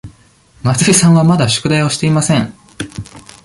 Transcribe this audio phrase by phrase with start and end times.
[0.63, 2.55] 松井さんはまだ宿題をしていません。